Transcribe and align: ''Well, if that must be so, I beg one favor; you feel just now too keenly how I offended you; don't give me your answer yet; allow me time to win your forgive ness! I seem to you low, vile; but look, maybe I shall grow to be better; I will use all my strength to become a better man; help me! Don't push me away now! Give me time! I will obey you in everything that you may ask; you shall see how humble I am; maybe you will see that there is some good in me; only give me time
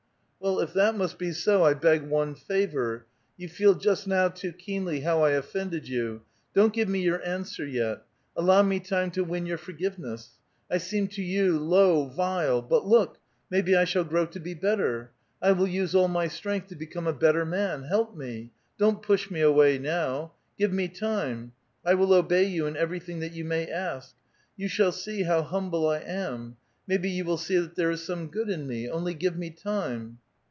''Well, 0.43 0.59
if 0.59 0.73
that 0.73 0.97
must 0.97 1.19
be 1.19 1.33
so, 1.33 1.61
I 1.63 1.75
beg 1.75 2.01
one 2.01 2.33
favor; 2.33 3.05
you 3.37 3.47
feel 3.47 3.75
just 3.75 4.07
now 4.07 4.27
too 4.27 4.51
keenly 4.51 5.01
how 5.01 5.21
I 5.21 5.29
offended 5.33 5.87
you; 5.87 6.23
don't 6.55 6.73
give 6.73 6.89
me 6.89 6.99
your 6.99 7.23
answer 7.23 7.63
yet; 7.63 8.01
allow 8.35 8.63
me 8.63 8.79
time 8.79 9.11
to 9.11 9.23
win 9.23 9.45
your 9.45 9.59
forgive 9.59 9.99
ness! 9.99 10.39
I 10.67 10.79
seem 10.79 11.09
to 11.09 11.21
you 11.21 11.59
low, 11.59 12.05
vile; 12.05 12.63
but 12.63 12.87
look, 12.87 13.19
maybe 13.51 13.75
I 13.75 13.83
shall 13.83 14.03
grow 14.03 14.25
to 14.25 14.39
be 14.39 14.55
better; 14.55 15.11
I 15.43 15.51
will 15.51 15.67
use 15.67 15.93
all 15.93 16.07
my 16.07 16.27
strength 16.27 16.69
to 16.69 16.75
become 16.75 17.05
a 17.05 17.13
better 17.13 17.45
man; 17.45 17.83
help 17.83 18.17
me! 18.17 18.49
Don't 18.79 19.03
push 19.03 19.29
me 19.29 19.41
away 19.41 19.77
now! 19.77 20.31
Give 20.57 20.73
me 20.73 20.87
time! 20.87 21.51
I 21.85 21.93
will 21.93 22.15
obey 22.15 22.45
you 22.45 22.65
in 22.65 22.75
everything 22.75 23.19
that 23.19 23.33
you 23.33 23.45
may 23.45 23.67
ask; 23.69 24.15
you 24.57 24.67
shall 24.67 24.91
see 24.91 25.21
how 25.21 25.43
humble 25.43 25.87
I 25.87 25.99
am; 25.99 26.57
maybe 26.87 27.11
you 27.11 27.25
will 27.25 27.37
see 27.37 27.59
that 27.59 27.75
there 27.75 27.91
is 27.91 28.03
some 28.03 28.25
good 28.29 28.49
in 28.49 28.65
me; 28.65 28.89
only 28.89 29.13
give 29.13 29.37
me 29.37 29.51
time 29.51 30.17